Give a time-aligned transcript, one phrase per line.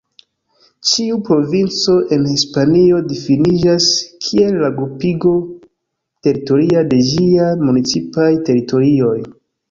[0.91, 3.89] Ĉiu provinco en Hispanio difiniĝas
[4.27, 5.33] kiel la grupigo
[6.29, 9.15] teritoria de ĝiaj municipaj teritorioj.